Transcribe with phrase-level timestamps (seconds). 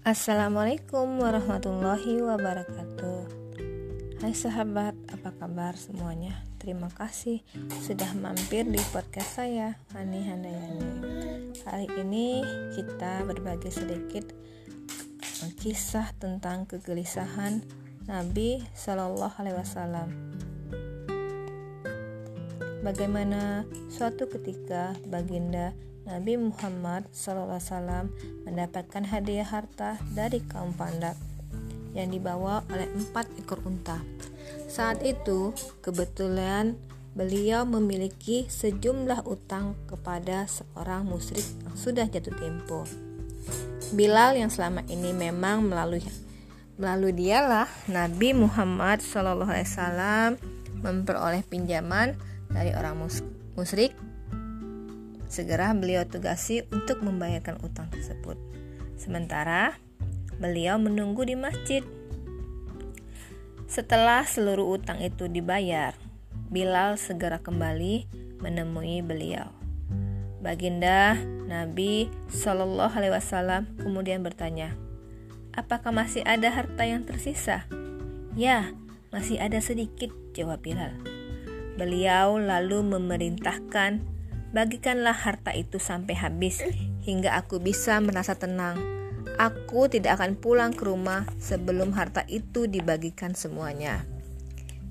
[0.00, 3.20] Assalamualaikum warahmatullahi wabarakatuh.
[4.24, 6.40] Hai sahabat, apa kabar semuanya?
[6.56, 7.44] Terima kasih
[7.84, 10.92] sudah mampir di podcast saya, Hani Handayani.
[11.68, 12.40] Hari ini
[12.72, 14.24] kita berbagi sedikit
[15.60, 17.60] kisah tentang kegelisahan
[18.08, 20.08] Nabi Shallallahu Alaihi Wasallam.
[22.80, 25.76] Bagaimana suatu ketika baginda
[26.10, 28.10] Nabi Muhammad SAW
[28.42, 31.14] mendapatkan hadiah harta dari kaum Pandak
[31.94, 34.02] yang dibawa oleh empat ekor unta.
[34.66, 35.54] Saat itu,
[35.86, 36.74] kebetulan
[37.14, 42.82] beliau memiliki sejumlah utang kepada seorang musyrik yang sudah jatuh tempo.
[43.94, 46.02] Bilal yang selama ini memang melalui
[46.74, 50.38] melalui dialah Nabi Muhammad SAW
[50.82, 52.18] memperoleh pinjaman
[52.50, 52.98] dari orang
[53.54, 53.94] musyrik
[55.30, 58.34] segera beliau tugasi untuk membayarkan utang tersebut.
[58.98, 59.78] Sementara
[60.42, 61.86] beliau menunggu di masjid.
[63.70, 65.94] Setelah seluruh utang itu dibayar,
[66.50, 68.10] Bilal segera kembali
[68.42, 69.54] menemui beliau.
[70.42, 71.14] Baginda
[71.46, 74.74] Nabi Shallallahu Alaihi Wasallam kemudian bertanya,
[75.54, 77.70] apakah masih ada harta yang tersisa?
[78.34, 78.74] Ya,
[79.14, 80.98] masih ada sedikit, jawab Bilal.
[81.78, 84.02] Beliau lalu memerintahkan
[84.50, 86.58] Bagikanlah harta itu sampai habis
[87.06, 88.82] hingga aku bisa merasa tenang.
[89.38, 94.02] Aku tidak akan pulang ke rumah sebelum harta itu dibagikan semuanya.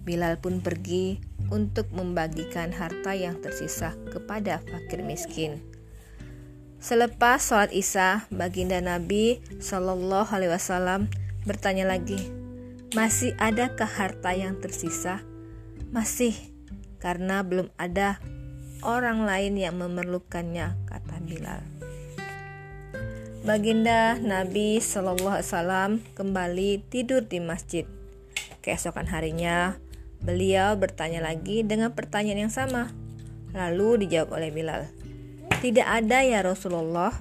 [0.07, 1.19] Bilal pun pergi
[1.51, 5.59] untuk membagikan harta yang tersisa kepada fakir miskin.
[6.79, 11.11] Selepas sholat isya, baginda Nabi Shallallahu Alaihi Wasallam
[11.44, 12.31] bertanya lagi,
[12.95, 15.19] masih adakah harta yang tersisa?
[15.91, 16.31] Masih,
[17.03, 18.23] karena belum ada
[18.83, 21.61] orang lain yang memerlukannya, kata Bilal.
[23.39, 27.88] Baginda Nabi Shallallahu Alaihi Wasallam kembali tidur di masjid.
[28.59, 29.79] Keesokan harinya,
[30.19, 32.91] beliau bertanya lagi dengan pertanyaan yang sama.
[33.56, 34.91] Lalu dijawab oleh Bilal,
[35.63, 37.16] "Tidak ada ya Rasulullah.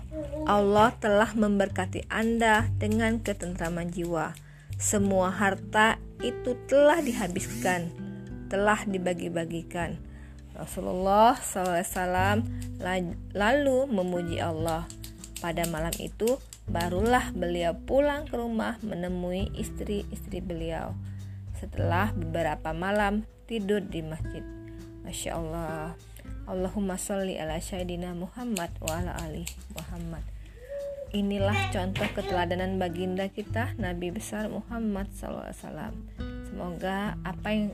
[0.44, 4.34] Allah telah memberkati Anda dengan ketentraman jiwa.
[4.76, 7.94] Semua harta itu telah dihabiskan,
[8.50, 10.07] telah dibagi-bagikan."
[10.58, 12.42] Rasulullah SAW
[13.32, 14.90] lalu memuji Allah.
[15.38, 20.98] Pada malam itu, barulah beliau pulang ke rumah menemui istri-istri beliau.
[21.62, 24.42] Setelah beberapa malam tidur di masjid.
[25.06, 25.94] Masya Allah.
[26.50, 29.46] Allahumma sholli ala Sayyidina Muhammad wa ala ali
[29.78, 30.26] Muhammad.
[31.14, 35.96] Inilah contoh keteladanan baginda kita Nabi besar Muhammad SAW.
[36.50, 37.72] Semoga apa yang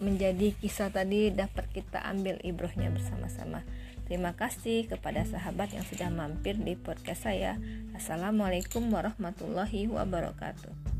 [0.00, 3.64] menjadi kisah tadi dapat kita ambil ibrohnya bersama-sama.
[4.06, 7.58] Terima kasih kepada sahabat yang sudah mampir di podcast saya.
[7.90, 10.95] Assalamualaikum warahmatullahi wabarakatuh.